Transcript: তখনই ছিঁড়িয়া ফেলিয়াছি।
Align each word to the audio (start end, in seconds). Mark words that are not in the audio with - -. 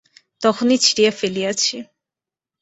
তখনই 0.41 0.77
ছিঁড়িয়া 0.77 1.11
ফেলিয়াছি। 1.11 1.75